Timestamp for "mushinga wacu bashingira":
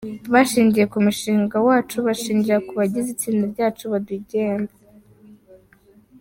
1.05-2.57